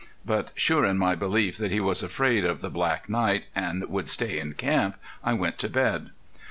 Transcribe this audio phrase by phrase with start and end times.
[0.25, 4.09] But sure in my belief that he was afraid of the black night and would
[4.09, 6.09] stay in camp, I went to bed.